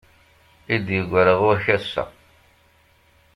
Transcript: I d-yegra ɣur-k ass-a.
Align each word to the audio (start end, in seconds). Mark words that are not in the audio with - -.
I 0.73 0.75
d-yegra 0.85 1.33
ɣur-k 1.41 1.65
ass-a. 1.75 2.03